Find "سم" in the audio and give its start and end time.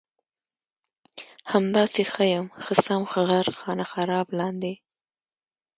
2.85-3.01